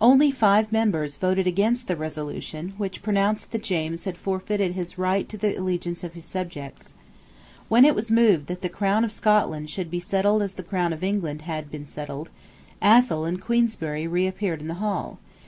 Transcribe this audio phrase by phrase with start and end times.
[0.00, 5.28] Only five members voted against the resolution which pronounced that James had forfeited his right
[5.28, 6.94] to the allegiance of his subjects.
[7.68, 10.94] When it was moved that the Crown of Scotland should be settled as the Crown
[10.94, 12.30] of England had been settled,
[12.82, 15.18] Athol and Queensberry reappeared in the hall.